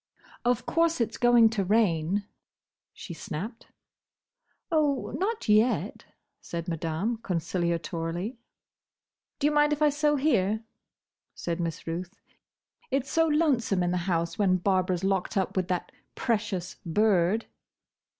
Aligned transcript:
"Of 0.43 0.65
course 0.65 0.99
it's 0.99 1.17
going 1.19 1.51
to 1.51 1.63
rain," 1.63 2.25
she 2.91 3.13
snapped. 3.13 3.67
"Oh, 4.71 5.15
not 5.19 5.47
yet," 5.47 6.05
said 6.41 6.67
Madame, 6.67 7.17
conciliatorily. 7.19 8.39
"Do 9.37 9.45
you 9.45 9.51
mind 9.51 9.73
if 9.73 9.81
I 9.83 9.89
sew 9.89 10.15
here?" 10.15 10.63
said 11.35 11.59
Miss 11.59 11.85
Ruth. 11.85 12.19
"It's 12.89 13.11
so 13.11 13.27
lonesome 13.27 13.83
in 13.83 13.91
the 13.91 13.97
house, 14.09 14.39
when 14.39 14.57
Barbara's 14.57 15.03
locked 15.03 15.37
up 15.37 15.55
with 15.55 15.67
that 15.67 15.91
precious 16.15 16.77
bird!" 16.83 17.45